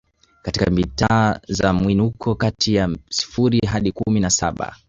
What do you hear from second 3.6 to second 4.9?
hadi kumi na saba